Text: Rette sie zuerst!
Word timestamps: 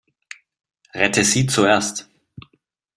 Rette 0.95 1.23
sie 1.23 1.45
zuerst! 1.45 2.09